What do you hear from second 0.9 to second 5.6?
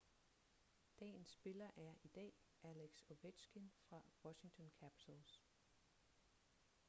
dagens spiller er i dag alex ovechkin fra washington capitals